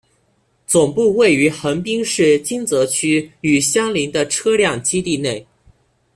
[0.65, 5.45] 总部位于横滨市金泽区与相邻的车辆基地内。